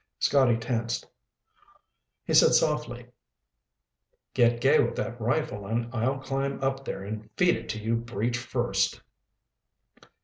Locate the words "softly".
2.55-3.05